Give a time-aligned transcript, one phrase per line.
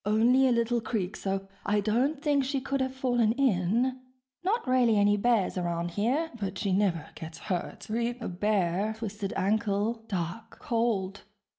[0.03, 3.99] (...only a little creek so I don't think she could have fallen in...
[4.43, 6.31] not really any bears around here...
[6.39, 7.85] but she never gets hurt...
[7.85, 8.17] creek...
[8.39, 8.95] bear...
[8.97, 10.03] twisted ankle...
[10.07, 10.57] dark...
[10.57, 11.21] cold....)